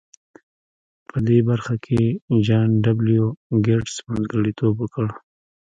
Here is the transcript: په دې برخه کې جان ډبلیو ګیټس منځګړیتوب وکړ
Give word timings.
په 1.07 1.17
دې 1.27 1.37
برخه 1.49 1.75
کې 1.85 2.01
جان 2.47 2.69
ډبلیو 2.85 3.25
ګیټس 3.65 3.95
منځګړیتوب 4.09 4.75
وکړ 4.79 5.05